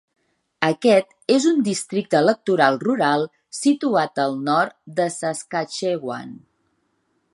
[0.67, 6.35] Aquest és un districte electoral rural situat al nord de Saskatchewan.